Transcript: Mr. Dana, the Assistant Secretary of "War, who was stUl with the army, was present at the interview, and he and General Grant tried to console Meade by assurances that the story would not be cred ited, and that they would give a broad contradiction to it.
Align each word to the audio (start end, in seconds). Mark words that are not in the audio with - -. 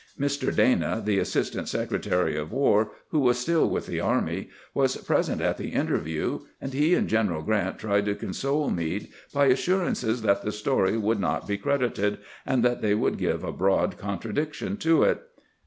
Mr. 0.19 0.51
Dana, 0.51 0.99
the 1.05 1.19
Assistant 1.19 1.69
Secretary 1.69 2.35
of 2.35 2.51
"War, 2.51 2.89
who 3.09 3.19
was 3.19 3.37
stUl 3.37 3.69
with 3.69 3.85
the 3.85 3.99
army, 3.99 4.49
was 4.73 4.97
present 4.97 5.41
at 5.41 5.57
the 5.59 5.73
interview, 5.73 6.39
and 6.59 6.73
he 6.73 6.95
and 6.95 7.07
General 7.07 7.43
Grant 7.43 7.77
tried 7.77 8.05
to 8.05 8.15
console 8.15 8.71
Meade 8.71 9.09
by 9.31 9.45
assurances 9.45 10.23
that 10.23 10.41
the 10.43 10.51
story 10.51 10.97
would 10.97 11.19
not 11.19 11.47
be 11.47 11.55
cred 11.55 11.87
ited, 11.87 12.17
and 12.47 12.63
that 12.63 12.81
they 12.81 12.95
would 12.95 13.19
give 13.19 13.43
a 13.43 13.51
broad 13.53 13.99
contradiction 13.99 14.75
to 14.77 15.03
it. 15.03 15.21